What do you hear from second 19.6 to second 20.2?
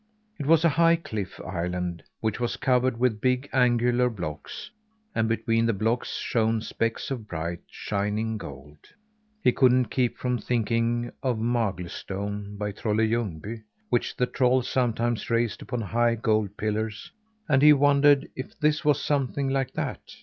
that.